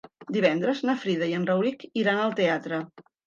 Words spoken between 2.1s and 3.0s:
al teatre.